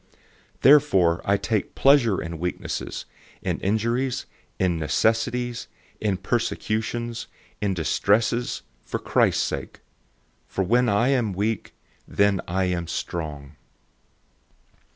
[0.01, 0.09] 012:010
[0.61, 3.05] Therefore I take pleasure in weaknesses,
[3.43, 4.25] in injuries,
[4.57, 5.67] in necessities,
[5.99, 7.27] in persecutions,
[7.61, 9.81] in distresses, for Christ's sake.
[10.47, 11.75] For when I am weak,
[12.07, 13.57] then am I strong.